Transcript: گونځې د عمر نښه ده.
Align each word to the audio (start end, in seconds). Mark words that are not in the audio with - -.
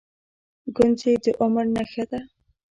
گونځې 0.75 1.13
د 1.23 1.25
عمر 1.41 1.65
نښه 1.75 2.03
ده. 2.11 2.19